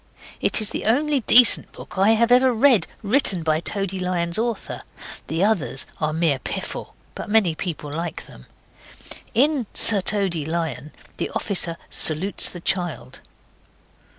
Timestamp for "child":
12.61-13.19